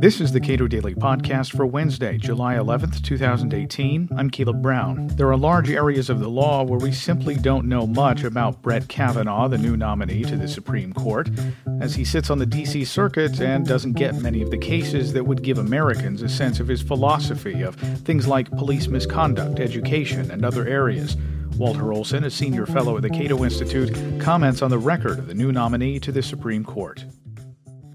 This 0.00 0.18
is 0.18 0.32
the 0.32 0.40
Cato 0.40 0.66
Daily 0.66 0.94
Podcast 0.94 1.54
for 1.54 1.66
Wednesday, 1.66 2.16
July 2.16 2.54
11th, 2.54 3.04
2018. 3.04 4.08
I'm 4.16 4.30
Caleb 4.30 4.62
Brown. 4.62 5.08
There 5.08 5.28
are 5.28 5.36
large 5.36 5.68
areas 5.68 6.08
of 6.08 6.20
the 6.20 6.30
law 6.30 6.62
where 6.62 6.78
we 6.78 6.90
simply 6.90 7.34
don't 7.34 7.68
know 7.68 7.86
much 7.86 8.24
about 8.24 8.62
Brett 8.62 8.88
Kavanaugh, 8.88 9.48
the 9.48 9.58
new 9.58 9.76
nominee 9.76 10.24
to 10.24 10.38
the 10.38 10.48
Supreme 10.48 10.94
Court, 10.94 11.28
as 11.82 11.96
he 11.96 12.06
sits 12.06 12.30
on 12.30 12.38
the 12.38 12.46
D.C. 12.46 12.86
Circuit 12.86 13.38
and 13.42 13.66
doesn't 13.66 13.92
get 13.92 14.14
many 14.22 14.40
of 14.40 14.50
the 14.50 14.56
cases 14.56 15.12
that 15.12 15.24
would 15.24 15.42
give 15.42 15.58
Americans 15.58 16.22
a 16.22 16.30
sense 16.30 16.60
of 16.60 16.68
his 16.68 16.80
philosophy 16.80 17.60
of 17.60 17.74
things 17.76 18.26
like 18.26 18.50
police 18.52 18.88
misconduct, 18.88 19.60
education, 19.60 20.30
and 20.30 20.46
other 20.46 20.66
areas. 20.66 21.14
Walter 21.60 21.92
Olson, 21.92 22.24
a 22.24 22.30
senior 22.30 22.64
fellow 22.64 22.96
at 22.96 23.02
the 23.02 23.10
Cato 23.10 23.44
Institute, 23.44 24.18
comments 24.18 24.62
on 24.62 24.70
the 24.70 24.78
record 24.78 25.18
of 25.18 25.26
the 25.26 25.34
new 25.34 25.52
nominee 25.52 26.00
to 26.00 26.10
the 26.10 26.22
Supreme 26.22 26.64
Court. 26.64 27.04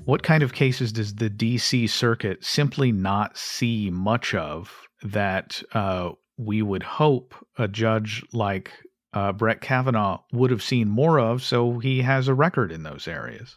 What 0.04 0.22
kind 0.22 0.44
of 0.44 0.54
cases 0.54 0.92
does 0.92 1.16
the 1.16 1.32
DC 1.32 1.90
circuit 1.90 2.46
simply 2.46 2.92
not 2.92 3.36
see 3.36 3.90
much 3.90 4.36
of 4.36 4.72
that 5.02 5.64
uh, 5.74 6.12
we 6.38 6.62
would 6.62 6.84
hope 6.84 7.34
a 7.58 7.68
judge 7.68 8.24
like 8.34 8.72
uh, 9.14 9.32
Brett 9.32 9.62
Kavanaugh 9.62 10.22
would 10.32 10.52
have 10.52 10.62
seen 10.62 10.88
more 10.88 11.20
of 11.20 11.42
so 11.42 11.80
he 11.80 12.04
has 12.04 12.28
a 12.28 12.36
record 12.36 12.72
in 12.72 12.84
those 12.84 13.08
areas? 13.08 13.56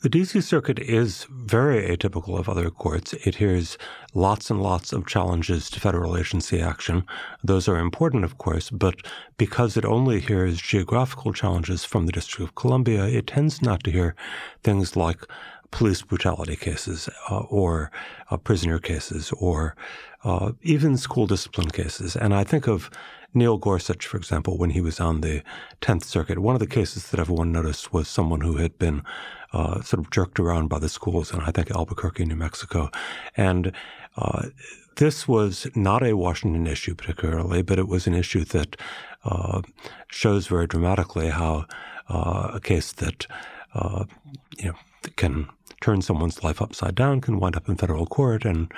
The 0.00 0.08
DC 0.08 0.44
Circuit 0.44 0.78
is 0.78 1.26
very 1.28 1.88
atypical 1.88 2.38
of 2.38 2.48
other 2.48 2.70
courts. 2.70 3.14
It 3.14 3.34
hears 3.34 3.76
lots 4.14 4.48
and 4.48 4.62
lots 4.62 4.92
of 4.92 5.08
challenges 5.08 5.68
to 5.70 5.80
federal 5.80 6.16
agency 6.16 6.60
action. 6.60 7.04
Those 7.42 7.66
are 7.66 7.78
important, 7.78 8.22
of 8.22 8.38
course, 8.38 8.70
but 8.70 8.94
because 9.38 9.76
it 9.76 9.84
only 9.84 10.20
hears 10.20 10.62
geographical 10.62 11.32
challenges 11.32 11.84
from 11.84 12.06
the 12.06 12.12
District 12.12 12.48
of 12.48 12.54
Columbia, 12.54 13.06
it 13.06 13.26
tends 13.26 13.60
not 13.60 13.82
to 13.82 13.90
hear 13.90 14.14
things 14.62 14.94
like 14.94 15.24
police 15.72 16.02
brutality 16.02 16.54
cases 16.54 17.08
uh, 17.28 17.40
or 17.50 17.90
uh, 18.30 18.36
prisoner 18.36 18.78
cases 18.78 19.32
or 19.32 19.74
uh, 20.22 20.52
even 20.62 20.96
school 20.96 21.26
discipline 21.26 21.70
cases. 21.70 22.14
And 22.14 22.32
I 22.34 22.44
think 22.44 22.68
of 22.68 22.88
Neil 23.34 23.58
Gorsuch, 23.58 24.06
for 24.06 24.16
example, 24.16 24.56
when 24.58 24.70
he 24.70 24.80
was 24.80 25.00
on 25.00 25.20
the 25.20 25.42
10th 25.82 26.04
Circuit. 26.04 26.38
One 26.38 26.54
of 26.54 26.60
the 26.60 26.66
cases 26.66 27.10
that 27.10 27.20
everyone 27.20 27.52
noticed 27.52 27.92
was 27.92 28.08
someone 28.08 28.40
who 28.40 28.56
had 28.56 28.78
been 28.78 29.02
uh, 29.52 29.80
sort 29.82 30.00
of 30.00 30.10
jerked 30.10 30.38
around 30.38 30.68
by 30.68 30.78
the 30.78 30.88
schools 30.88 31.32
in, 31.32 31.40
I 31.40 31.50
think, 31.50 31.70
Albuquerque, 31.70 32.24
New 32.24 32.36
Mexico. 32.36 32.90
And 33.36 33.72
uh, 34.16 34.48
this 34.96 35.28
was 35.28 35.66
not 35.74 36.02
a 36.02 36.16
Washington 36.16 36.66
issue 36.66 36.94
particularly, 36.94 37.62
but 37.62 37.78
it 37.78 37.88
was 37.88 38.06
an 38.06 38.14
issue 38.14 38.44
that 38.44 38.76
uh, 39.24 39.62
shows 40.10 40.46
very 40.46 40.66
dramatically 40.66 41.28
how 41.30 41.66
a 42.08 42.60
case 42.62 42.92
that 42.92 43.26
you 44.56 44.64
know 44.64 44.74
can 45.16 45.48
turn 45.80 46.02
someone's 46.02 46.42
life 46.42 46.60
upside 46.60 46.94
down 46.94 47.20
can 47.20 47.38
wind 47.38 47.56
up 47.56 47.68
in 47.68 47.76
federal 47.76 48.06
court, 48.06 48.44
and 48.44 48.72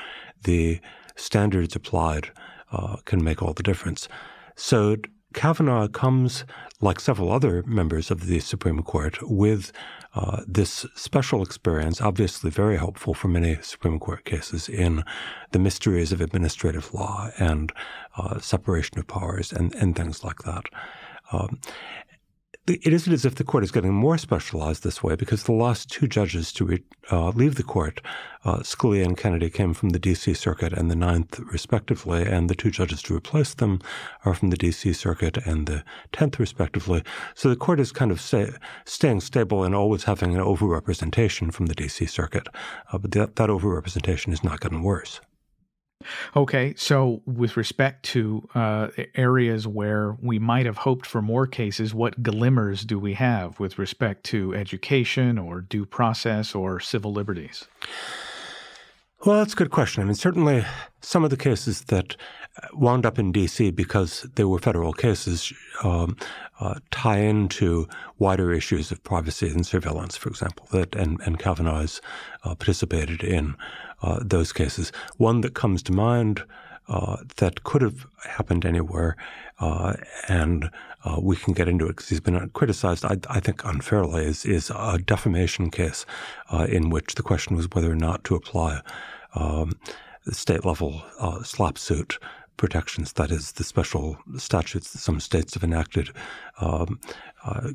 the 0.45 0.81
standards 1.17 1.77
applied 1.77 2.31
uh, 2.73 2.97
can 3.05 3.23
make 3.23 3.43
all 3.43 3.53
the 3.53 3.63
difference. 3.63 4.09
So 4.57 4.97
Kavanaugh 5.33 5.89
comes, 5.89 6.45
like 6.81 7.01
several 7.01 7.31
other 7.31 7.63
members 7.65 8.11
of 8.11 8.27
the 8.27 8.41
Supreme 8.41 8.83
Court, 8.83 9.19
with 9.23 9.73
uh, 10.15 10.43
this 10.47 10.87
special 10.95 11.43
experience, 11.43 12.01
obviously 12.01 12.51
very 12.51 12.77
helpful 12.77 13.15
for 13.15 13.29
many 13.29 13.59
Supreme 13.63 14.01
Court 14.01 14.25
cases 14.25 14.69
in 14.69 15.05
the 15.53 15.59
mysteries 15.59 16.11
of 16.11 16.21
administrative 16.21 16.93
law 16.93 17.31
and 17.39 17.73
uh, 18.17 18.41
separation 18.41 18.99
of 18.99 19.07
powers 19.07 19.53
and, 19.53 19.73
and 19.77 19.95
things 19.95 20.25
like 20.25 20.39
that. 20.43 20.65
Um, 21.33 21.61
it 22.71 22.93
isn't 22.93 23.13
as 23.13 23.25
if 23.25 23.35
the 23.35 23.45
court 23.45 23.65
is 23.65 23.71
getting 23.71 23.93
more 23.93 24.17
specialized 24.17 24.83
this 24.83 25.03
way 25.03 25.17
because 25.17 25.45
the 25.45 25.53
last 25.53 25.91
two 25.91 26.07
judges 26.07 26.53
to 26.53 26.65
re, 26.65 26.83
uh, 27.11 27.31
leave 27.31 27.57
the 27.57 27.63
court, 27.63 28.01
uh, 28.45 28.59
Scalia 28.59 29.05
and 29.05 29.17
Kennedy, 29.17 29.51
came 29.51 29.75
from 29.75 29.91
the 29.91 29.99
D.C. 29.99 30.35
Circuit 30.35 30.73
and 30.73 30.91
the 30.91 30.97
Ninth, 30.97 31.39
respectively, 31.39 32.25
and 32.25 32.49
the 32.49 32.55
two 32.55 32.71
judges 32.71 33.03
to 33.03 33.17
replace 33.17 33.55
them 33.55 33.81
are 34.25 34.35
from 34.35 34.51
the 34.51 34.57
D.C. 34.57 34.93
Circuit 34.93 35.37
and 35.39 35.67
the 35.67 35.85
Tenth, 36.13 36.39
respectively. 36.39 37.03
So 37.35 37.49
the 37.49 37.57
court 37.57 37.81
is 37.81 37.93
kind 37.93 38.11
of 38.11 38.21
staying 38.21 39.21
stable 39.21 39.65
and 39.65 39.75
always 39.75 40.05
having 40.05 40.35
an 40.35 40.43
overrepresentation 40.43 41.53
from 41.53 41.67
the 41.67 41.75
D.C. 41.75 42.07
Circuit, 42.07 42.49
uh, 42.93 42.99
but 42.99 43.11
that, 43.13 43.37
that 43.37 43.51
overrepresentation 43.51 44.33
is 44.33 44.45
not 44.45 44.61
getting 44.61 44.83
worse. 44.83 45.21
Okay, 46.35 46.75
so 46.77 47.21
with 47.27 47.57
respect 47.57 48.05
to 48.05 48.49
uh, 48.55 48.89
areas 49.15 49.67
where 49.67 50.17
we 50.23 50.39
might 50.39 50.67
have 50.67 50.79
hoped 50.79 51.07
for 51.07 51.21
more 51.21 51.47
cases, 51.47 51.93
what 51.93 52.23
glimmers 52.23 52.85
do 52.85 52.99
we 52.99 53.15
have 53.15 53.61
with 53.61 53.79
respect 53.79 54.25
to 54.25 54.55
education 54.55 55.39
or 55.39 55.61
due 55.61 55.85
process 55.85 56.55
or 56.55 56.81
civil 56.81 57.13
liberties? 57.13 57.67
Well, 59.27 59.37
that's 59.39 59.53
a 59.53 59.57
good 59.57 59.71
question. 59.71 60.03
I 60.03 60.07
mean, 60.07 60.15
certainly 60.15 60.65
some 61.03 61.25
of 61.25 61.31
the 61.31 61.37
cases 61.37 61.83
that 61.85 62.17
uh, 62.63 62.69
wound 62.73 63.05
up 63.05 63.19
in 63.19 63.33
D.C. 63.33 63.71
because 63.71 64.27
they 64.35 64.45
were 64.45 64.59
federal 64.59 64.95
cases 64.95 65.53
um, 65.85 66.17
uh, 66.59 66.77
tie 66.91 67.19
into 67.19 67.87
wider 68.19 68.51
issues 68.51 68.91
of 68.91 69.05
privacy 69.05 69.49
and 69.49 69.67
surveillance, 69.67 70.17
for 70.17 70.31
example, 70.31 70.67
that 70.73 70.95
and, 70.95 71.21
and 71.27 71.39
Kavanaugh 71.39 71.81
has 71.81 72.01
uh, 72.45 72.55
participated 72.55 73.23
in 73.23 73.57
uh, 74.01 74.21
those 74.23 74.55
cases. 74.55 74.91
One 75.19 75.43
that 75.43 75.53
comes 75.53 75.83
to 75.83 75.93
mind 75.93 76.43
uh, 76.91 77.19
that 77.37 77.63
could 77.63 77.83
have 77.83 78.07
happened 78.25 78.67
anywhere, 78.67 79.17
uh, 79.61 79.95
and 80.29 80.71
uh, 81.05 81.19
we 81.23 81.37
can 81.37 81.55
get 81.55 81.69
into 81.69 81.87
it 81.87 81.91
because 81.91 82.09
he's 82.09 82.21
been 82.21 82.51
criticized, 82.51 83.05
I, 83.05 83.17
I, 83.29 83.41
think 83.41 83.65
unfairly, 83.65 84.25
is, 84.25 84.45
is 84.45 84.71
a 84.75 84.99
defamation 84.99 85.71
case 85.71 86.05
uh, 86.51 86.67
in 86.69 86.91
which 86.91 87.15
the 87.15 87.23
question 87.23 87.57
was 87.57 87.69
whether 87.71 87.91
or 87.91 87.97
not 87.97 88.25
to 88.25 88.35
apply 88.35 88.81
um, 89.35 89.79
state 90.31 90.65
level 90.65 91.03
uh, 91.21 91.39
SLAPP 91.43 91.79
suit 91.79 92.19
protections, 92.61 93.15
that 93.15 93.31
is, 93.31 93.53
the 93.53 93.65
special 93.65 94.19
statutes 94.37 94.93
that 94.93 94.99
some 94.99 95.19
states 95.19 95.55
have 95.55 95.65
enacted, 95.65 96.11
um, 96.61 97.01
uh, 97.43 97.71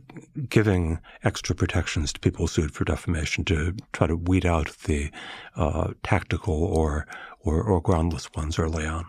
giving 0.48 1.00
extra 1.24 1.56
protections 1.56 2.14
to 2.14 2.20
people 2.20 2.48
sued 2.48 2.72
for 2.72 2.86
defamation 2.86 3.44
to 3.44 3.76
try 3.94 4.06
to 4.06 4.16
weed 4.16 4.46
out 4.46 4.70
the 4.86 5.10
uh, 5.56 5.92
tactical 6.04 6.66
or, 6.66 7.08
or, 7.46 7.62
or 7.64 7.82
groundless 7.82 8.30
ones 8.34 8.60
early 8.60 8.86
on. 8.86 9.06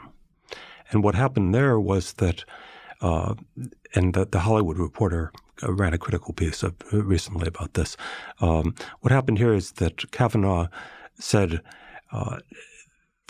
And 0.92 1.02
what 1.02 1.16
happened 1.16 1.52
there 1.54 1.80
was 1.80 2.12
that, 2.14 2.44
uh, 3.00 3.34
and 3.94 4.14
the, 4.14 4.26
the, 4.26 4.40
Hollywood 4.40 4.78
Reporter 4.78 5.32
ran 5.62 5.94
a 5.94 5.98
critical 5.98 6.32
piece 6.32 6.62
of, 6.62 6.74
recently 6.92 7.48
about 7.48 7.74
this. 7.74 7.96
Um, 8.40 8.74
what 9.00 9.12
happened 9.12 9.38
here 9.38 9.54
is 9.54 9.72
that 9.72 10.10
Kavanaugh 10.12 10.68
said 11.18 11.60
uh, 12.12 12.38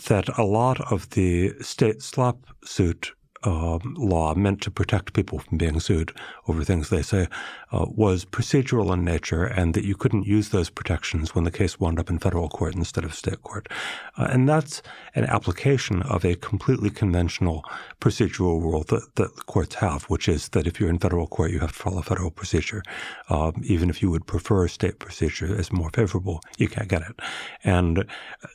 that 0.07 0.37
a 0.37 0.43
lot 0.43 0.79
of 0.91 1.09
the 1.11 1.53
state 1.61 2.01
SLAPP 2.01 2.37
suit 2.63 3.13
um, 3.47 3.95
law 3.97 4.35
meant 4.35 4.61
to 4.61 4.69
protect 4.69 5.13
people 5.13 5.39
from 5.39 5.57
being 5.57 5.79
sued 5.79 6.11
over 6.49 6.65
things 6.65 6.89
they 6.89 7.01
say 7.01 7.27
uh, 7.71 7.85
was 7.87 8.25
procedural 8.25 8.93
in 8.93 9.05
nature 9.05 9.45
and 9.45 9.73
that 9.73 9.85
you 9.85 9.95
couldn't 9.95 10.27
use 10.27 10.49
those 10.49 10.69
protections 10.69 11.33
when 11.33 11.45
the 11.45 11.51
case 11.51 11.79
wound 11.79 11.97
up 11.97 12.09
in 12.09 12.19
federal 12.19 12.49
court 12.49 12.75
instead 12.75 13.05
of 13.05 13.15
state 13.15 13.41
court. 13.43 13.69
Uh, 14.17 14.27
and 14.29 14.49
that's 14.49 14.81
an 15.15 15.23
application 15.25 16.01
of 16.03 16.25
a 16.25 16.35
completely 16.35 16.89
conventional 16.89 17.63
procedural 18.01 18.61
rule 18.61 18.83
that, 18.83 19.15
that 19.15 19.45
courts 19.45 19.75
have, 19.75 20.03
which 20.05 20.27
is 20.27 20.49
that 20.49 20.67
if 20.67 20.77
you're 20.77 20.89
in 20.89 20.99
federal 20.99 21.27
court, 21.27 21.51
you 21.51 21.59
have 21.59 21.71
to 21.71 21.79
follow 21.79 22.01
federal 22.01 22.31
procedure. 22.31 22.83
Um, 23.29 23.61
even 23.63 23.89
if 23.89 24.01
you 24.01 24.11
would 24.11 24.27
prefer 24.27 24.67
state 24.67 24.99
procedure 24.99 25.57
as 25.57 25.71
more 25.71 25.89
favorable, 25.91 26.41
you 26.57 26.67
can't 26.67 26.89
get 26.89 27.01
it. 27.01 27.15
And 27.63 28.05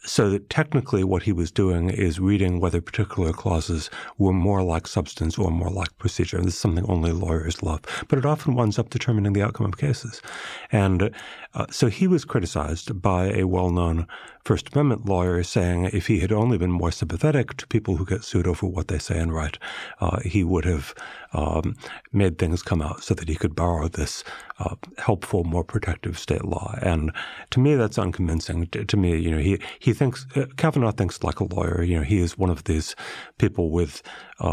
so 0.04 0.28
that 0.28 0.50
technically 0.50 1.02
what 1.02 1.22
he 1.22 1.32
was 1.32 1.50
doing 1.50 1.88
is 1.88 2.20
reading 2.20 2.60
whether 2.60 2.82
particular 2.82 3.32
clauses 3.32 3.88
were 4.18 4.34
more 4.34 4.62
like 4.62 4.81
substance 4.86 5.38
or 5.38 5.50
more 5.50 5.70
like 5.70 5.96
procedure. 5.98 6.38
This 6.38 6.54
is 6.54 6.60
something 6.60 6.86
only 6.86 7.12
lawyers 7.12 7.62
love. 7.62 7.82
But 8.08 8.18
it 8.18 8.26
often 8.26 8.54
winds 8.54 8.78
up 8.78 8.90
determining 8.90 9.32
the 9.32 9.42
outcome 9.42 9.66
of 9.66 9.76
cases. 9.76 10.22
And 10.70 11.10
uh, 11.54 11.66
so 11.70 11.88
he 11.88 12.06
was 12.06 12.24
criticized 12.24 13.00
by 13.02 13.32
a 13.32 13.44
well 13.44 13.70
known 13.70 14.06
First 14.44 14.74
Amendment 14.74 15.06
lawyer 15.06 15.42
saying 15.44 15.84
if 15.92 16.08
he 16.08 16.18
had 16.18 16.32
only 16.32 16.58
been 16.58 16.72
more 16.72 16.90
sympathetic 16.90 17.56
to 17.58 17.66
people 17.68 17.96
who 17.96 18.04
get 18.04 18.24
sued 18.24 18.48
over 18.48 18.66
what 18.66 18.88
they 18.88 18.98
say 18.98 19.18
and 19.18 19.32
write, 19.32 19.58
uh, 20.00 20.18
he 20.20 20.42
would 20.42 20.64
have 20.64 20.94
um, 21.32 21.76
made 22.12 22.38
things 22.38 22.60
come 22.60 22.82
out 22.82 23.04
so 23.04 23.14
that 23.14 23.28
he 23.28 23.36
could 23.36 23.54
borrow 23.54 23.86
this 23.86 24.24
uh, 24.58 24.74
helpful, 24.98 25.44
more 25.44 25.62
protective 25.62 26.18
state 26.18 26.44
law. 26.44 26.76
And 26.82 27.12
to 27.50 27.60
me, 27.60 27.76
that's 27.76 27.98
unconvincing. 27.98 28.66
To, 28.68 28.84
to 28.84 28.96
me, 28.96 29.16
you 29.16 29.30
know, 29.30 29.38
he 29.38 29.60
he 29.78 29.92
thinks 29.92 30.26
uh, 30.34 30.46
Kavanaugh 30.56 30.92
thinks 30.92 31.22
like 31.22 31.38
a 31.38 31.44
lawyer. 31.44 31.82
You 31.82 31.98
know, 31.98 32.04
he 32.04 32.18
is 32.18 32.36
one 32.36 32.50
of 32.50 32.64
these 32.64 32.96
people 33.38 33.70
with, 33.70 34.02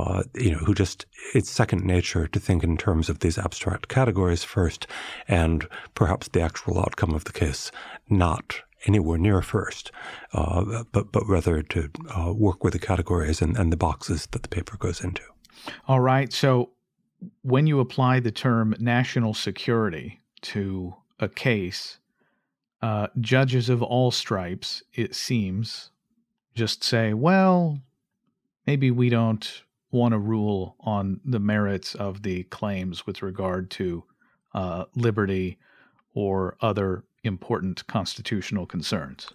uh, 0.10 0.24
you 0.36 0.52
know, 0.52 0.58
who 0.58 0.74
just 0.74 1.06
it's 1.36 1.50
second 1.50 1.84
nature 1.84 2.28
to 2.28 2.40
think 2.40 2.64
in 2.64 2.78
terms 2.78 3.10
of 3.10 3.20
these 3.20 3.38
abstract 3.38 3.88
categories 3.88 4.44
first, 4.44 4.88
and 5.28 5.68
perhaps 5.94 6.28
the 6.30 6.42
actual 6.42 6.80
outcome 6.80 7.14
of 7.14 7.24
the 7.26 7.32
case 7.32 7.72
not 8.10 8.62
anywhere 8.88 9.18
near 9.18 9.42
first, 9.42 9.92
uh, 10.34 10.84
but 10.92 11.12
but 11.12 11.24
rather 11.28 11.62
to 11.62 11.90
uh, 12.18 12.34
work 12.34 12.64
with 12.64 12.74
the 12.74 12.80
categories 12.80 13.42
and, 13.42 13.58
and 13.58 13.72
the 13.72 13.78
boxes 13.78 14.28
that 14.32 14.42
the 14.42 14.50
paper 14.50 14.78
goes 14.78 15.04
into. 15.04 15.24
All 15.88 16.00
right. 16.00 16.34
So 16.34 16.72
when 17.42 17.68
you 17.68 17.80
apply 17.80 18.20
the 18.20 18.32
term 18.32 18.76
national 18.80 19.34
security 19.34 20.22
to 20.42 20.96
a 21.20 21.28
case, 21.28 22.00
uh, 22.82 23.08
judges 23.20 23.70
of 23.70 23.84
all 23.84 24.12
stripes, 24.12 24.82
it 24.94 25.14
seems, 25.14 25.92
just 26.56 26.84
say, 26.84 27.14
well, 27.14 27.82
maybe 28.66 28.90
we 28.90 29.10
don't 29.10 29.64
want 29.92 30.14
to 30.14 30.20
rule 30.20 30.76
on 30.82 31.20
the 31.26 31.40
merits 31.40 31.96
of 31.96 32.24
the 32.24 32.44
claims 32.44 33.06
with 33.06 33.22
regard 33.22 33.70
to 33.72 34.04
uh, 34.54 34.86
liberty 34.96 35.58
or 36.14 36.58
other 36.62 37.04
important 37.24 37.86
constitutional 37.88 38.66
concerns? 38.66 39.28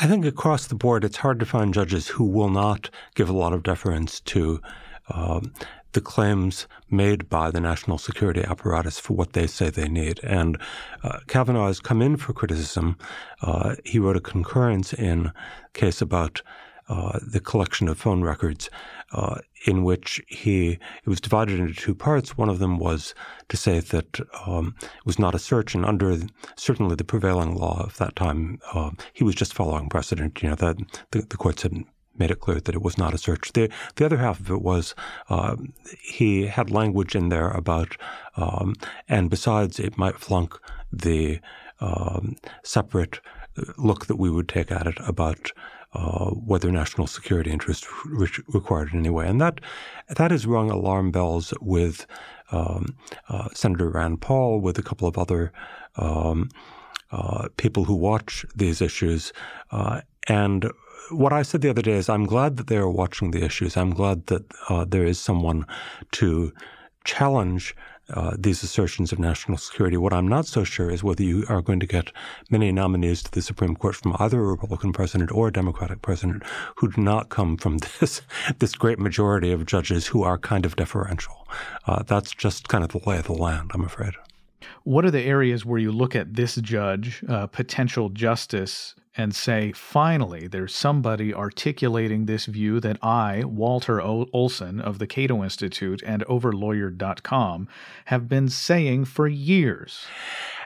I 0.00 0.06
think 0.06 0.24
across 0.24 0.66
the 0.66 0.74
board, 0.74 1.04
it's 1.04 1.18
hard 1.18 1.40
to 1.40 1.46
find 1.46 1.74
judges 1.74 2.08
who 2.08 2.24
will 2.24 2.48
not 2.48 2.90
give 3.14 3.28
a 3.28 3.34
lot 3.34 3.52
of 3.52 3.62
deference 3.62 4.20
to 4.20 4.60
um, 5.08 5.52
the 5.92 6.00
claims 6.00 6.68
made 6.88 7.28
by 7.28 7.50
the 7.50 7.60
national 7.60 7.98
security 7.98 8.42
apparatus 8.42 9.00
for 9.00 9.14
what 9.14 9.32
they 9.32 9.46
say 9.46 9.70
they 9.70 9.88
need. 9.88 10.20
And 10.22 10.58
uh, 11.02 11.18
Kavanaugh 11.26 11.66
has 11.66 11.80
come 11.80 12.00
in 12.00 12.16
for 12.16 12.32
criticism. 12.32 12.96
Uh, 13.42 13.74
he 13.84 13.98
wrote 13.98 14.16
a 14.16 14.20
concurrence 14.20 14.92
in 14.92 15.26
a 15.26 15.34
case 15.74 16.00
about 16.00 16.42
uh, 16.90 17.20
the 17.22 17.38
collection 17.38 17.86
of 17.88 17.96
phone 17.96 18.22
records, 18.22 18.68
uh, 19.12 19.36
in 19.64 19.84
which 19.84 20.20
he 20.26 20.72
it 20.72 21.08
was 21.08 21.20
divided 21.20 21.60
into 21.60 21.72
two 21.72 21.94
parts. 21.94 22.36
One 22.36 22.48
of 22.48 22.58
them 22.58 22.78
was 22.78 23.14
to 23.48 23.56
say 23.56 23.78
that 23.78 24.18
um, 24.44 24.74
it 24.80 25.06
was 25.06 25.18
not 25.18 25.36
a 25.36 25.38
search, 25.38 25.72
and 25.74 25.86
under 25.86 26.18
certainly 26.56 26.96
the 26.96 27.04
prevailing 27.04 27.54
law 27.54 27.80
of 27.84 27.96
that 27.98 28.16
time, 28.16 28.58
uh, 28.74 28.90
he 29.12 29.22
was 29.22 29.36
just 29.36 29.54
following 29.54 29.88
precedent. 29.88 30.42
You 30.42 30.48
know 30.48 30.56
that 30.56 30.78
the, 31.12 31.20
the 31.20 31.36
courts 31.36 31.62
had 31.62 31.74
made 32.18 32.32
it 32.32 32.40
clear 32.40 32.58
that 32.60 32.74
it 32.74 32.82
was 32.82 32.98
not 32.98 33.14
a 33.14 33.18
search. 33.18 33.52
The, 33.52 33.70
the 33.94 34.04
other 34.04 34.18
half 34.18 34.40
of 34.40 34.50
it 34.50 34.60
was 34.60 34.96
uh, 35.28 35.54
he 36.02 36.48
had 36.48 36.70
language 36.70 37.14
in 37.14 37.28
there 37.28 37.50
about, 37.50 37.96
um, 38.36 38.74
and 39.08 39.30
besides, 39.30 39.78
it 39.78 39.96
might 39.96 40.18
flunk 40.18 40.58
the 40.92 41.40
um, 41.80 42.34
separate 42.64 43.20
look 43.78 44.06
that 44.06 44.16
we 44.16 44.30
would 44.30 44.48
take 44.48 44.70
at 44.70 44.86
it 44.86 44.98
about 45.06 45.52
uh, 45.92 46.30
whether 46.30 46.70
national 46.70 47.06
security 47.06 47.50
interests 47.50 47.86
re- 48.06 48.28
required 48.48 48.90
any 48.94 49.10
way, 49.10 49.26
And 49.28 49.40
that 49.40 49.60
that 50.16 50.30
has 50.30 50.46
rung 50.46 50.70
alarm 50.70 51.10
bells 51.10 51.52
with 51.60 52.06
um, 52.52 52.96
uh, 53.28 53.48
Senator 53.54 53.90
Rand 53.90 54.20
Paul, 54.20 54.60
with 54.60 54.78
a 54.78 54.82
couple 54.82 55.08
of 55.08 55.18
other 55.18 55.52
um, 55.96 56.48
uh, 57.10 57.48
people 57.56 57.84
who 57.84 57.94
watch 57.94 58.44
these 58.54 58.80
issues. 58.80 59.32
Uh, 59.70 60.00
and 60.28 60.70
what 61.10 61.32
I 61.32 61.42
said 61.42 61.60
the 61.60 61.70
other 61.70 61.82
day 61.82 61.96
is, 61.96 62.08
I'm 62.08 62.26
glad 62.26 62.56
that 62.56 62.68
they 62.68 62.76
are 62.76 62.90
watching 62.90 63.32
the 63.32 63.44
issues. 63.44 63.76
I'm 63.76 63.90
glad 63.90 64.26
that 64.26 64.44
uh, 64.68 64.84
there 64.84 65.04
is 65.04 65.18
someone 65.18 65.66
to 66.12 66.52
challenge 67.04 67.74
uh, 68.14 68.36
these 68.38 68.62
assertions 68.62 69.12
of 69.12 69.18
national 69.18 69.58
security. 69.58 69.96
What 69.96 70.12
I'm 70.12 70.28
not 70.28 70.46
so 70.46 70.64
sure 70.64 70.90
is 70.90 71.02
whether 71.02 71.22
you 71.22 71.44
are 71.48 71.62
going 71.62 71.80
to 71.80 71.86
get 71.86 72.12
many 72.50 72.72
nominees 72.72 73.22
to 73.22 73.30
the 73.30 73.42
Supreme 73.42 73.76
Court 73.76 73.96
from 73.96 74.16
either 74.18 74.40
a 74.40 74.44
Republican 74.44 74.92
president 74.92 75.32
or 75.32 75.48
a 75.48 75.52
Democratic 75.52 76.02
president 76.02 76.42
who 76.76 76.90
do 76.90 77.00
not 77.00 77.28
come 77.28 77.56
from 77.56 77.78
this 78.00 78.22
this 78.58 78.74
great 78.74 78.98
majority 78.98 79.52
of 79.52 79.66
judges 79.66 80.08
who 80.08 80.22
are 80.22 80.38
kind 80.38 80.66
of 80.66 80.76
deferential. 80.76 81.46
Uh, 81.86 82.02
that's 82.02 82.32
just 82.32 82.68
kind 82.68 82.84
of 82.84 82.90
the 82.90 83.00
lay 83.08 83.18
of 83.18 83.26
the 83.26 83.32
land, 83.32 83.70
I'm 83.74 83.84
afraid. 83.84 84.14
What 84.84 85.04
are 85.04 85.10
the 85.10 85.22
areas 85.22 85.64
where 85.64 85.78
you 85.78 85.92
look 85.92 86.14
at 86.14 86.34
this 86.34 86.56
judge, 86.56 87.24
uh, 87.28 87.46
potential 87.46 88.08
justice, 88.08 88.94
and 89.16 89.34
say, 89.34 89.72
finally, 89.72 90.46
there's 90.46 90.74
somebody 90.74 91.34
articulating 91.34 92.26
this 92.26 92.46
view 92.46 92.80
that 92.80 92.98
I, 93.02 93.44
Walter 93.44 94.00
Olson 94.00 94.80
of 94.80 94.98
the 94.98 95.06
Cato 95.06 95.42
Institute 95.42 96.02
and 96.06 96.24
Overlawyered.com, 96.26 97.68
have 98.06 98.28
been 98.28 98.48
saying 98.48 99.06
for 99.06 99.26
years? 99.26 100.06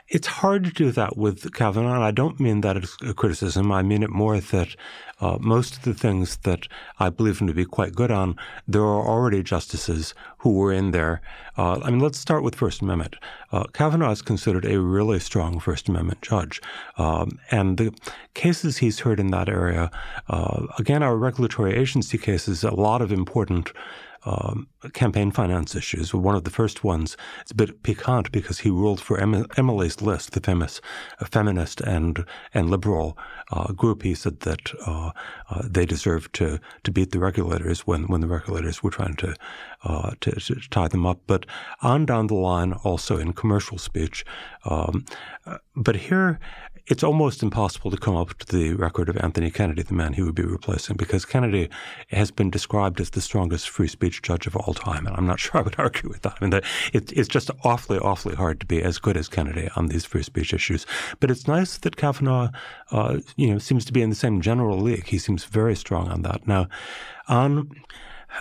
It's 0.07 0.27
hard 0.27 0.65
to 0.65 0.71
do 0.71 0.91
that 0.91 1.17
with 1.17 1.51
Kavanaugh, 1.55 1.95
and 1.95 2.03
I 2.03 2.11
don't 2.11 2.39
mean 2.39 2.61
that 2.61 2.77
as 2.77 2.95
a 3.01 3.15
criticism. 3.15 3.71
I 3.71 3.81
mean 3.81 4.03
it 4.03 4.11
more 4.11 4.39
that 4.39 4.75
uh, 5.19 5.39
most 5.41 5.77
of 5.77 5.81
the 5.81 5.95
things 5.95 6.37
that 6.43 6.67
I 6.99 7.09
believe 7.09 7.39
him 7.39 7.47
to 7.47 7.55
be 7.55 7.65
quite 7.65 7.95
good 7.95 8.11
on, 8.11 8.35
there 8.67 8.83
are 8.83 9.07
already 9.07 9.41
justices 9.41 10.13
who 10.37 10.51
were 10.51 10.71
in 10.71 10.91
there. 10.91 11.21
Uh, 11.57 11.79
I 11.79 11.89
mean, 11.89 12.01
let's 12.01 12.19
start 12.19 12.43
with 12.43 12.53
First 12.53 12.83
Amendment. 12.83 13.15
Uh, 13.51 13.63
Kavanaugh 13.73 14.11
is 14.11 14.21
considered 14.21 14.65
a 14.65 14.79
really 14.79 15.19
strong 15.19 15.59
First 15.59 15.89
Amendment 15.89 16.21
judge, 16.21 16.61
um, 16.99 17.39
and 17.49 17.77
the 17.77 17.91
cases 18.35 18.77
he's 18.77 18.99
heard 18.99 19.19
in 19.19 19.31
that 19.31 19.49
area, 19.49 19.89
uh, 20.27 20.67
again, 20.77 21.01
are 21.01 21.17
regulatory 21.17 21.73
agency 21.73 22.19
cases. 22.19 22.63
A 22.63 22.69
lot 22.69 23.01
of 23.01 23.11
important 23.11 23.71
um, 24.25 24.67
campaign 24.93 25.31
finance 25.31 25.75
issues. 25.75 26.13
were 26.13 26.19
One 26.19 26.35
of 26.35 26.43
the 26.43 26.49
first 26.49 26.83
ones, 26.83 27.15
it's 27.41 27.51
a 27.51 27.55
bit 27.55 27.83
piquant 27.83 28.31
because 28.31 28.59
he 28.59 28.69
ruled 28.69 28.99
for 28.99 29.19
Emily's 29.19 30.01
List, 30.01 30.31
the 30.31 30.41
famous 30.41 30.81
uh, 31.19 31.25
feminist 31.25 31.81
and 31.81 32.25
and 32.53 32.69
liberal 32.69 33.17
uh, 33.51 33.71
group. 33.73 34.03
He 34.03 34.15
said 34.15 34.41
that 34.41 34.71
uh, 34.85 35.11
uh, 35.49 35.61
they 35.63 35.85
deserved 35.85 36.33
to 36.35 36.59
to 36.83 36.91
beat 36.91 37.11
the 37.11 37.19
regulators 37.19 37.87
when, 37.87 38.07
when 38.07 38.21
the 38.21 38.27
regulators 38.27 38.81
were 38.81 38.91
trying 38.91 39.15
to, 39.15 39.35
uh, 39.83 40.11
to, 40.21 40.31
to 40.31 40.55
tie 40.69 40.87
them 40.87 41.05
up. 41.05 41.21
But 41.27 41.45
on 41.81 42.05
down 42.05 42.27
the 42.27 42.35
line, 42.35 42.73
also 42.73 43.17
in 43.17 43.33
commercial 43.33 43.77
speech. 43.77 44.25
Um, 44.65 45.05
but 45.75 45.95
here, 45.95 46.39
it's 46.87 47.03
almost 47.03 47.41
impossible 47.41 47.89
to 47.89 47.97
come 47.97 48.15
up 48.15 48.37
to 48.37 48.55
the 48.55 48.73
record 48.75 49.09
of 49.09 49.17
Anthony 49.17 49.49
Kennedy, 49.49 49.81
the 49.81 49.93
man 49.93 50.13
he 50.13 50.21
would 50.21 50.35
be 50.35 50.43
replacing, 50.43 50.97
because 50.97 51.25
Kennedy 51.25 51.69
has 52.09 52.29
been 52.29 52.51
described 52.51 53.01
as 53.01 53.09
the 53.09 53.21
strongest 53.21 53.69
free 53.69 53.87
speech 53.87 54.21
judge 54.21 54.45
of 54.45 54.55
all 54.55 54.73
time. 54.73 55.07
And 55.07 55.15
I'm 55.15 55.25
not 55.25 55.39
sure 55.45 55.59
I 55.59 55.63
would 55.63 55.79
argue 55.79 56.09
with 56.09 56.21
that. 56.21 56.37
I 56.39 56.45
mean, 56.45 56.53
it, 56.93 57.11
it's 57.11 57.27
just 57.27 57.49
awfully, 57.63 57.97
awfully 57.97 58.35
hard 58.35 58.59
to 58.59 58.65
be 58.65 58.83
as 58.83 58.99
good 58.99 59.17
as 59.17 59.27
Kennedy 59.27 59.69
on 59.75 59.87
these 59.87 60.05
free 60.05 60.23
speech 60.23 60.53
issues. 60.53 60.85
But 61.19 61.31
it's 61.31 61.47
nice 61.47 61.77
that 61.77 61.97
Kavanaugh, 61.97 62.49
uh, 62.91 63.19
you 63.35 63.51
know, 63.51 63.57
seems 63.57 63.85
to 63.85 63.93
be 63.93 64.01
in 64.03 64.09
the 64.09 64.15
same 64.15 64.41
general 64.41 64.77
league. 64.79 65.07
He 65.07 65.17
seems 65.17 65.45
very 65.45 65.75
strong 65.75 66.09
on 66.09 66.21
that. 66.21 66.47
Now, 66.47 66.67
on 67.27 67.71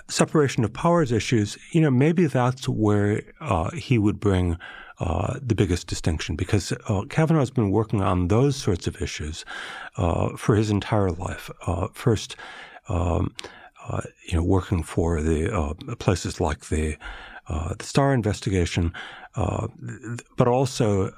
separation 0.08 0.64
of 0.64 0.72
powers 0.72 1.12
issues, 1.12 1.56
you 1.72 1.80
know, 1.80 1.90
maybe 1.90 2.26
that's 2.26 2.68
where 2.68 3.22
uh, 3.40 3.70
he 3.70 3.96
would 3.96 4.20
bring 4.20 4.58
uh, 5.00 5.38
the 5.42 5.54
biggest 5.54 5.86
distinction 5.86 6.36
because 6.36 6.72
uh, 6.88 7.02
Kavanaugh 7.08 7.40
has 7.40 7.50
been 7.50 7.70
working 7.70 8.00
on 8.00 8.28
those 8.28 8.56
sorts 8.56 8.86
of 8.86 9.00
issues 9.02 9.44
uh, 9.96 10.36
for 10.36 10.54
his 10.54 10.70
entire 10.70 11.10
life. 11.10 11.50
Uh, 11.66 11.88
first, 11.92 12.36
um, 12.88 13.34
uh, 13.88 14.02
you 14.26 14.36
know, 14.36 14.44
working 14.44 14.82
for 14.82 15.20
the 15.20 15.54
uh, 15.54 15.74
places 15.96 16.40
like 16.40 16.66
the 16.66 16.96
the 17.48 17.84
Starr 17.84 18.14
investigation, 18.14 18.90
but 19.34 20.48
also 20.48 21.12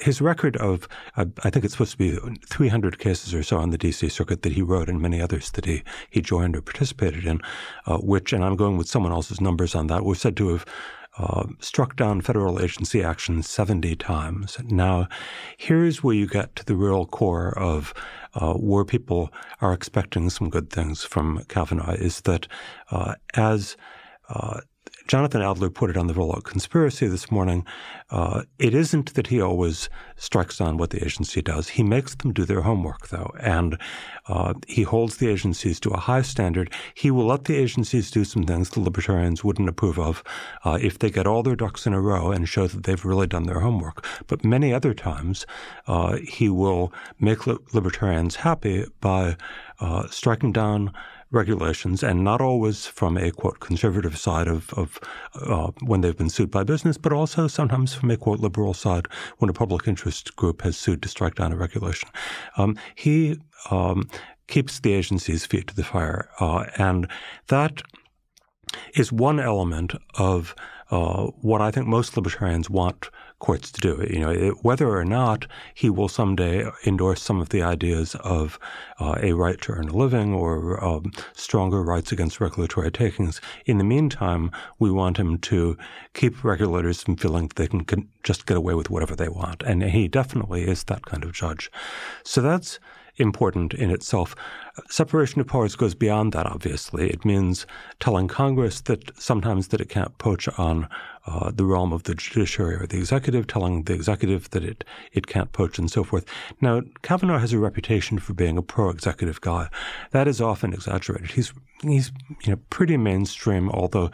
his 0.00 0.20
record 0.20 0.56
of, 0.56 0.88
uh, 1.16 1.26
I 1.42 1.50
think 1.50 1.64
it's 1.64 1.74
supposed 1.74 1.92
to 1.92 1.98
be 1.98 2.18
300 2.46 2.98
cases 2.98 3.34
or 3.34 3.42
so 3.42 3.58
on 3.58 3.70
the 3.70 3.78
D.C. 3.78 4.08
Circuit 4.08 4.42
that 4.42 4.52
he 4.52 4.62
wrote 4.62 4.88
and 4.88 5.00
many 5.00 5.20
others 5.20 5.50
that 5.52 5.64
he, 5.64 5.82
he 6.10 6.20
joined 6.20 6.56
or 6.56 6.62
participated 6.62 7.24
in, 7.24 7.40
uh, 7.86 7.98
which, 7.98 8.32
and 8.32 8.44
I'm 8.44 8.56
going 8.56 8.76
with 8.76 8.88
someone 8.88 9.12
else's 9.12 9.40
numbers 9.40 9.74
on 9.74 9.86
that, 9.88 10.04
were 10.04 10.14
said 10.14 10.36
to 10.38 10.48
have 10.48 10.64
uh, 11.18 11.44
struck 11.60 11.96
down 11.96 12.20
federal 12.20 12.60
agency 12.60 13.02
action 13.02 13.42
70 13.42 13.94
times. 13.96 14.58
Now, 14.64 15.08
here's 15.56 16.02
where 16.02 16.14
you 16.14 16.26
get 16.26 16.56
to 16.56 16.64
the 16.64 16.74
real 16.74 17.06
core 17.06 17.56
of 17.58 17.94
uh, 18.34 18.54
where 18.54 18.84
people 18.84 19.32
are 19.60 19.72
expecting 19.72 20.28
some 20.30 20.50
good 20.50 20.70
things 20.70 21.04
from 21.04 21.44
Kavanaugh 21.48 21.92
is 21.92 22.22
that 22.22 22.48
uh, 22.90 23.14
as 23.34 23.76
uh, 24.28 24.60
Jonathan 25.06 25.42
Adler 25.42 25.68
put 25.68 25.90
it 25.90 25.98
on 25.98 26.06
the 26.06 26.14
Volokh 26.14 26.44
Conspiracy 26.44 27.06
this 27.06 27.30
morning. 27.30 27.66
Uh, 28.08 28.44
it 28.58 28.74
isn't 28.74 29.12
that 29.14 29.26
he 29.26 29.38
always 29.38 29.90
strikes 30.16 30.56
down 30.56 30.78
what 30.78 30.90
the 30.90 31.04
agency 31.04 31.42
does. 31.42 31.68
He 31.68 31.82
makes 31.82 32.14
them 32.14 32.32
do 32.32 32.46
their 32.46 32.62
homework, 32.62 33.08
though, 33.08 33.30
and 33.38 33.78
uh, 34.28 34.54
he 34.66 34.82
holds 34.82 35.18
the 35.18 35.28
agencies 35.28 35.78
to 35.80 35.90
a 35.90 35.98
high 35.98 36.22
standard. 36.22 36.72
He 36.94 37.10
will 37.10 37.26
let 37.26 37.44
the 37.44 37.56
agencies 37.56 38.10
do 38.10 38.24
some 38.24 38.44
things 38.44 38.70
the 38.70 38.80
libertarians 38.80 39.44
wouldn't 39.44 39.68
approve 39.68 39.98
of 39.98 40.24
uh, 40.64 40.78
if 40.80 40.98
they 40.98 41.10
get 41.10 41.26
all 41.26 41.42
their 41.42 41.56
ducks 41.56 41.86
in 41.86 41.92
a 41.92 42.00
row 42.00 42.30
and 42.30 42.48
show 42.48 42.66
that 42.66 42.84
they've 42.84 43.04
really 43.04 43.26
done 43.26 43.44
their 43.44 43.60
homework. 43.60 44.06
But 44.26 44.42
many 44.42 44.72
other 44.72 44.94
times, 44.94 45.44
uh, 45.86 46.16
he 46.16 46.48
will 46.48 46.94
make 47.20 47.46
li- 47.46 47.58
libertarians 47.74 48.36
happy 48.36 48.86
by 49.00 49.36
uh, 49.80 50.08
striking 50.08 50.52
down 50.52 50.92
regulations, 51.34 52.02
and 52.02 52.24
not 52.24 52.40
always 52.40 52.86
from 52.86 53.16
a 53.16 53.30
quote 53.30 53.60
conservative 53.60 54.16
side 54.16 54.48
of, 54.48 54.72
of 54.74 54.98
uh, 55.34 55.70
when 55.82 56.00
they've 56.00 56.16
been 56.16 56.30
sued 56.30 56.50
by 56.50 56.64
business, 56.64 56.96
but 56.96 57.12
also 57.12 57.46
sometimes 57.46 57.94
from 57.94 58.10
a 58.10 58.16
quote 58.16 58.40
liberal 58.40 58.74
side 58.74 59.08
when 59.38 59.50
a 59.50 59.52
public 59.52 59.86
interest 59.88 60.36
group 60.36 60.62
has 60.62 60.76
sued 60.76 61.02
to 61.02 61.08
strike 61.08 61.34
down 61.34 61.52
a 61.52 61.56
regulation. 61.56 62.08
Um, 62.56 62.78
he 62.94 63.40
um, 63.70 64.08
keeps 64.46 64.80
the 64.80 64.92
agency's 64.92 65.44
feet 65.46 65.66
to 65.68 65.74
the 65.74 65.84
fire, 65.84 66.28
uh, 66.40 66.64
and 66.76 67.08
that 67.48 67.82
is 68.94 69.12
one 69.12 69.40
element 69.40 69.92
of 70.14 70.54
uh, 70.90 71.26
what 71.40 71.60
I 71.60 71.70
think 71.70 71.86
most 71.86 72.16
libertarians 72.16 72.68
want 72.68 73.10
courts 73.38 73.70
to 73.72 73.80
do. 73.80 74.06
You 74.08 74.20
know, 74.20 74.50
whether 74.62 74.88
or 74.88 75.04
not 75.04 75.46
he 75.74 75.90
will 75.90 76.08
someday 76.08 76.66
endorse 76.86 77.20
some 77.20 77.40
of 77.40 77.50
the 77.50 77.62
ideas 77.62 78.14
of 78.16 78.58
uh, 78.98 79.16
a 79.20 79.32
right 79.32 79.60
to 79.62 79.72
earn 79.72 79.88
a 79.88 79.96
living 79.96 80.32
or 80.32 80.82
um, 80.82 81.12
stronger 81.34 81.82
rights 81.82 82.10
against 82.10 82.40
regulatory 82.40 82.90
takings. 82.90 83.40
In 83.66 83.78
the 83.78 83.84
meantime, 83.84 84.50
we 84.78 84.90
want 84.90 85.18
him 85.18 85.38
to 85.38 85.76
keep 86.14 86.42
regulators 86.42 87.02
from 87.02 87.16
feeling 87.16 87.48
that 87.48 87.56
they 87.56 87.66
can, 87.66 87.84
can 87.84 88.08
just 88.22 88.46
get 88.46 88.56
away 88.56 88.74
with 88.74 88.88
whatever 88.88 89.14
they 89.14 89.28
want, 89.28 89.62
and 89.62 89.82
he 89.82 90.08
definitely 90.08 90.66
is 90.66 90.84
that 90.84 91.04
kind 91.04 91.24
of 91.24 91.32
judge. 91.32 91.70
So 92.24 92.40
that's 92.40 92.78
important 93.16 93.74
in 93.74 93.90
itself. 93.90 94.34
Separation 94.88 95.40
of 95.40 95.46
powers 95.46 95.76
goes 95.76 95.94
beyond 95.94 96.32
that, 96.32 96.46
obviously. 96.46 97.10
It 97.10 97.24
means 97.24 97.66
telling 98.00 98.28
Congress 98.28 98.80
that 98.82 99.18
sometimes 99.20 99.68
that 99.68 99.80
it 99.80 99.88
can't 99.88 100.16
poach 100.18 100.48
on 100.58 100.88
uh, 101.26 101.50
the 101.50 101.64
realm 101.64 101.92
of 101.92 102.02
the 102.02 102.14
judiciary 102.14 102.74
or 102.76 102.86
the 102.86 102.98
executive, 102.98 103.46
telling 103.46 103.84
the 103.84 103.94
executive 103.94 104.50
that 104.50 104.62
it, 104.62 104.84
it 105.12 105.26
can't 105.26 105.52
poach 105.52 105.78
and 105.78 105.90
so 105.90 106.04
forth. 106.04 106.24
Now, 106.60 106.82
Kavanaugh 107.02 107.38
has 107.38 107.52
a 107.52 107.58
reputation 107.58 108.18
for 108.18 108.34
being 108.34 108.58
a 108.58 108.62
pro-executive 108.62 109.40
guy. 109.40 109.68
That 110.10 110.28
is 110.28 110.40
often 110.40 110.74
exaggerated. 110.74 111.32
He's 111.32 111.52
he's 111.82 112.12
you 112.44 112.52
know 112.52 112.60
pretty 112.70 112.96
mainstream, 112.96 113.70
although 113.70 114.10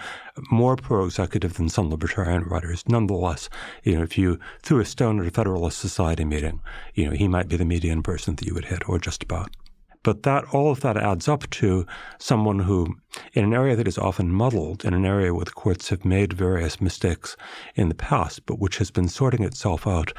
more 0.51 0.77
pro-executive 0.77 1.55
than 1.55 1.69
some 1.69 1.91
libertarian 1.91 2.45
writers. 2.45 2.85
Nonetheless, 2.89 3.49
you 3.83 3.97
know, 3.97 4.03
if 4.03 4.17
you 4.17 4.39
threw 4.63 4.81
a 4.81 4.85
stone 4.85 5.21
at 5.21 5.27
a 5.27 5.31
Federalist 5.31 5.79
Society 5.79 6.25
meeting, 6.25 6.61
you 6.95 7.07
know, 7.07 7.13
he 7.13 7.29
might 7.29 7.49
be 7.49 7.57
the 7.57 7.65
median 7.65 8.03
person 8.03 8.37
that 8.37 8.47
you 8.47 8.55
would 8.55 8.67
hit, 8.67 8.89
or 8.89 8.99
just 8.99 9.23
about. 9.23 9.51
But 10.03 10.23
that 10.23 10.45
all 10.55 10.71
of 10.71 10.81
that 10.81 10.97
adds 10.97 11.29
up 11.29 11.49
to 11.51 11.87
someone 12.19 12.61
who, 12.61 12.97
in 13.35 13.45
an 13.45 13.53
area 13.53 13.77
that 13.77 13.89
is 13.89 13.99
often 13.99 14.33
muddled, 14.33 14.85
in 14.85 14.95
an 14.95 15.05
area 15.05 15.35
where 15.35 15.45
the 15.45 15.51
courts 15.51 15.91
have 15.91 16.05
made 16.05 16.33
various 16.33 16.81
mistakes 16.81 17.37
in 17.75 17.89
the 17.89 17.95
past, 17.95 18.47
but 18.47 18.59
which 18.59 18.79
has 18.79 18.91
been 18.91 19.09
sorting 19.09 19.45
itself 19.45 19.87
out, 19.87 20.13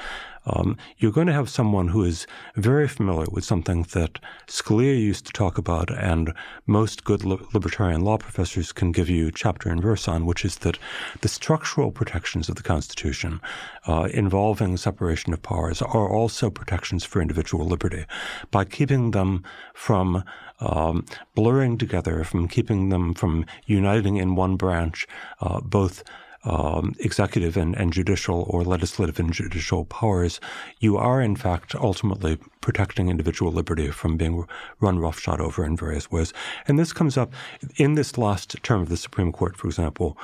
um, 0.46 0.78
you're 0.98 1.12
going 1.12 1.28
to 1.28 1.34
have 1.34 1.50
someone 1.50 1.90
who 1.90 2.04
is 2.04 2.26
very 2.56 2.88
familiar 2.88 3.28
with 3.32 3.44
something 3.44 3.84
that 3.94 4.20
Scalia 4.48 5.00
used 5.00 5.26
to 5.28 5.34
talk 5.34 5.58
about, 5.58 5.92
and 5.92 6.34
most 6.66 7.04
good 7.04 7.24
li- 7.24 7.38
libertarian 7.54 8.02
law 8.02 8.18
professors 8.18 8.72
can 8.72 8.92
give 8.92 9.10
you 9.10 9.32
chapter 9.32 9.70
and 9.70 9.82
verse 9.82 10.08
on, 10.08 10.26
which 10.26 10.44
is 10.44 10.58
that 10.58 10.78
the 11.22 11.28
structural 11.28 11.92
protections 11.92 12.50
of 12.50 12.56
the 12.56 12.64
Constitution 12.64 13.40
uh, 13.88 14.08
involving 14.14 14.78
separation 14.78 15.34
of 15.34 15.42
powers 15.42 15.82
are 15.82 16.10
also 16.10 16.50
protections 16.50 17.04
for 17.04 17.22
individual 17.22 17.66
liberty. 17.66 18.06
By 18.50 18.66
keeping 18.66 19.12
them 19.12 19.44
from 19.74 20.24
um, 20.60 21.06
blurring 21.36 21.78
together, 21.78 22.24
from 22.24 22.48
keeping 22.48 22.90
them 22.90 23.14
from 23.14 23.46
uniting 23.66 24.18
in 24.18 24.36
one 24.36 24.56
branch, 24.56 25.08
uh, 25.40 25.60
both 25.62 26.04
um, 26.44 26.96
executive 27.00 27.58
and, 27.58 27.76
and 27.76 27.94
judicial 27.94 28.46
or 28.50 28.64
legislative 28.64 29.20
and 29.20 29.34
judicial 29.34 29.86
powers, 29.86 30.40
you 30.80 30.98
are 30.98 31.22
in 31.22 31.36
fact 31.36 31.76
ultimately 31.76 32.38
protecting 32.62 33.10
individual 33.10 33.52
liberty 33.52 33.90
from 33.90 34.18
being 34.18 34.46
run 34.80 35.00
roughshod 35.00 35.40
over 35.40 35.66
in 35.66 35.76
various 35.76 36.12
ways. 36.12 36.34
And 36.68 36.80
this 36.80 36.94
comes 36.94 37.18
up 37.18 37.34
in 37.78 37.96
this 37.96 38.18
last 38.18 38.62
term 38.64 38.82
of 38.82 38.90
the 38.90 38.98
Supreme 38.98 39.32
Court, 39.32 39.56
for 39.56 39.68
example. 39.68 40.18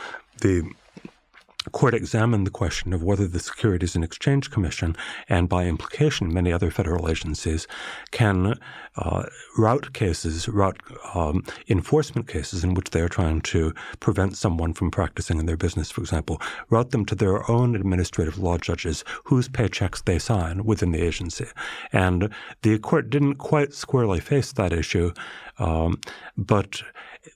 The 1.68 1.72
court 1.72 1.94
examined 1.94 2.48
the 2.48 2.52
question 2.52 2.94
of 2.94 3.04
whether 3.04 3.28
the 3.28 3.40
Securities 3.40 3.94
and 3.94 4.02
Exchange 4.02 4.50
Commission, 4.50 4.96
and 5.28 5.50
by 5.50 5.66
implication 5.66 6.34
many 6.34 6.54
other 6.54 6.72
federal 6.72 7.10
agencies, 7.10 7.68
can 8.12 8.58
uh, 8.96 9.24
route 9.58 9.92
cases, 9.92 10.48
route 10.48 10.80
um, 11.14 11.44
enforcement 11.68 12.26
cases 12.26 12.64
in 12.64 12.74
which 12.74 12.92
they 12.92 13.02
are 13.02 13.10
trying 13.10 13.42
to 13.42 13.74
prevent 14.00 14.38
someone 14.38 14.72
from 14.72 14.92
practicing 14.92 15.40
in 15.40 15.46
their 15.46 15.58
business, 15.58 15.92
for 15.92 16.00
example, 16.00 16.42
route 16.70 16.92
them 16.92 17.04
to 17.04 17.16
their 17.16 17.52
own 17.52 17.76
administrative 17.76 18.38
law 18.38 18.58
judges 18.58 19.04
whose 19.26 19.50
paychecks 19.50 20.02
they 20.06 20.18
sign 20.18 20.64
within 20.64 20.94
the 20.94 21.02
agency. 21.02 21.48
And 21.92 22.30
the 22.62 22.80
court 22.80 23.10
didn't 23.10 23.36
quite 23.36 23.74
squarely 23.74 24.22
face 24.22 24.54
that 24.54 24.72
issue, 24.72 25.12
um, 25.60 26.00
but 26.38 26.82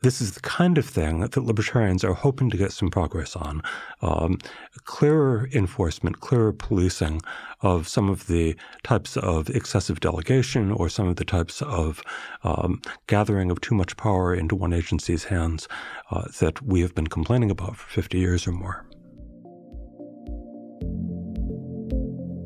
this 0.01 0.21
is 0.21 0.33
the 0.33 0.39
kind 0.41 0.77
of 0.77 0.85
thing 0.85 1.19
that 1.19 1.35
libertarians 1.37 2.03
are 2.03 2.13
hoping 2.13 2.49
to 2.49 2.57
get 2.57 2.71
some 2.71 2.89
progress 2.89 3.35
on. 3.35 3.61
Um, 4.01 4.37
clearer 4.85 5.49
enforcement, 5.53 6.19
clearer 6.19 6.53
policing 6.53 7.21
of 7.61 7.87
some 7.87 8.09
of 8.09 8.27
the 8.27 8.55
types 8.83 9.17
of 9.17 9.49
excessive 9.49 9.99
delegation 9.99 10.71
or 10.71 10.89
some 10.89 11.07
of 11.07 11.17
the 11.17 11.25
types 11.25 11.61
of 11.61 12.01
um, 12.43 12.81
gathering 13.07 13.51
of 13.51 13.61
too 13.61 13.75
much 13.75 13.97
power 13.97 14.33
into 14.33 14.55
one 14.55 14.73
agency's 14.73 15.25
hands 15.25 15.67
uh, 16.09 16.23
that 16.39 16.61
we 16.61 16.81
have 16.81 16.95
been 16.95 17.07
complaining 17.07 17.51
about 17.51 17.75
for 17.75 17.89
50 17.89 18.17
years 18.17 18.47
or 18.47 18.51
more. 18.51 18.85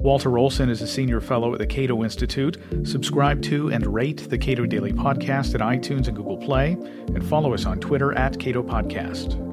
Walter 0.05 0.37
Olson 0.37 0.69
is 0.69 0.83
a 0.83 0.87
senior 0.87 1.19
fellow 1.19 1.51
at 1.53 1.57
the 1.57 1.65
Cato 1.65 2.03
Institute. 2.03 2.57
Subscribe 2.83 3.41
to 3.41 3.71
and 3.71 3.91
rate 3.91 4.29
the 4.29 4.37
Cato 4.37 4.67
Daily 4.67 4.93
Podcast 4.93 5.55
at 5.55 5.61
iTunes 5.61 6.07
and 6.07 6.15
Google 6.15 6.37
Play, 6.37 6.73
and 6.73 7.27
follow 7.27 7.55
us 7.55 7.65
on 7.65 7.79
Twitter 7.79 8.15
at 8.15 8.39
Cato 8.39 8.61
Podcast. 8.61 9.44